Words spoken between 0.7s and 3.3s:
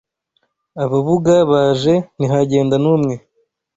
Ababuga baje ntihagenda n’umwe